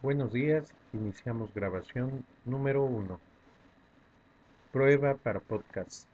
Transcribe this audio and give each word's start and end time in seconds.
Buenos 0.00 0.32
días, 0.32 0.64
iniciamos 0.92 1.52
grabación 1.52 2.24
número 2.44 2.84
1. 2.84 3.18
Prueba 4.70 5.16
para 5.16 5.40
podcast. 5.40 6.06